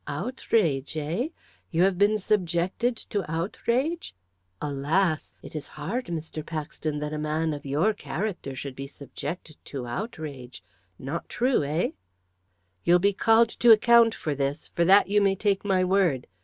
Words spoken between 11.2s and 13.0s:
true eh?" "You'll